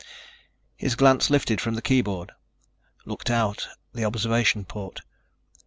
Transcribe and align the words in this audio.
His 0.77 0.95
glance 0.95 1.29
lifted 1.29 1.61
from 1.61 1.75
the 1.75 1.81
keyboard, 1.83 2.31
looked 3.05 3.29
out 3.29 3.67
the 3.93 4.03
observation 4.05 4.65
port. 4.65 5.01